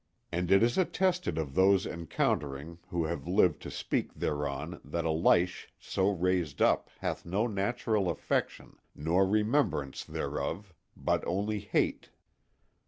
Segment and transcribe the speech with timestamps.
[0.31, 5.11] And it is attested of those encountering who have lived to speak thereon that a
[5.11, 12.09] lich so raised up hath no natural affection, nor remembrance thereof, but only hate.